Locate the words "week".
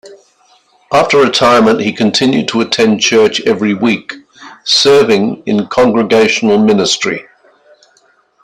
3.75-4.13